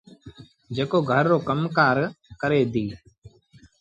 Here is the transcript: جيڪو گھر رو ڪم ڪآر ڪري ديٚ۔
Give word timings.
جيڪو 0.75 0.99
گھر 1.11 1.23
رو 1.31 1.37
ڪم 1.47 1.59
ڪآر 1.77 1.97
ڪري 2.41 2.61
ديٚ۔ 2.73 2.91